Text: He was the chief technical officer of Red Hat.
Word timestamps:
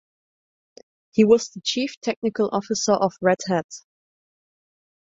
He 1.11 1.23
was 1.25 1.49
the 1.49 1.61
chief 1.61 2.01
technical 2.01 2.49
officer 2.51 2.93
of 2.93 3.13
Red 3.21 3.37
Hat. 3.47 3.67